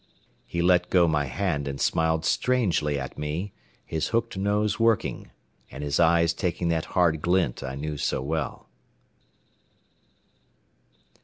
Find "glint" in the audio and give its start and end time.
7.21-7.61